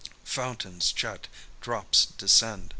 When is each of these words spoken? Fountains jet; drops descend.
Fountains 0.23 0.91
jet; 0.91 1.27
drops 1.61 2.07
descend. 2.07 2.69